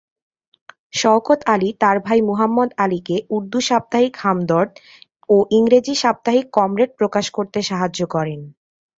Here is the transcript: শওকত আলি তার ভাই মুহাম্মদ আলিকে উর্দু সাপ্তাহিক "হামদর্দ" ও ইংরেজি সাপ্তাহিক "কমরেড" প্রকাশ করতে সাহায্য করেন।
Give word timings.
শওকত 0.93 1.39
আলি 1.47 1.69
তার 1.81 1.97
ভাই 1.99 2.19
মুহাম্মদ 2.21 2.69
আলিকে 2.77 3.15
উর্দু 3.29 3.59
সাপ্তাহিক 3.61 4.13
"হামদর্দ" 4.17 4.71
ও 5.29 5.35
ইংরেজি 5.51 5.93
সাপ্তাহিক 5.95 6.45
"কমরেড" 6.57 6.89
প্রকাশ 6.99 7.25
করতে 7.37 7.59
সাহায্য 7.69 7.99
করেন। 8.07 8.41